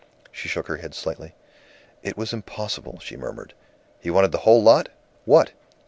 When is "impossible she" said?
2.33-3.15